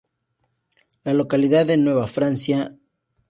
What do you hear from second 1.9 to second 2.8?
Francia, Dpto.